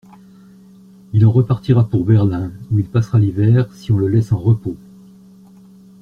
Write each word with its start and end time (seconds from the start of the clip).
Il 1.13 1.27
en 1.27 1.31
repartira 1.31 1.87
pour 1.87 2.05
Berlin, 2.05 2.51
où 2.71 2.79
il 2.79 2.87
passera 2.89 3.19
l'hiver, 3.19 3.71
si 3.75 3.91
on 3.91 3.99
le 3.99 4.07
laisse 4.07 4.31
en 4.31 4.39
repos. 4.39 4.75